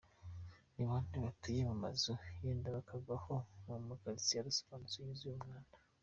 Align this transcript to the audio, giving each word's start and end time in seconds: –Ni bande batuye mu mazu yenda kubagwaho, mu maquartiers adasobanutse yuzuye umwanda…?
–Ni 0.75 0.83
bande 0.89 1.15
batuye 1.25 1.61
mu 1.69 1.75
mazu 1.83 2.13
yenda 2.41 2.67
kubagwaho, 2.85 3.33
mu 3.65 3.75
maquartiers 3.87 4.39
adasobanutse 4.41 4.97
yuzuye 4.99 5.35
umwanda…? 5.37 5.75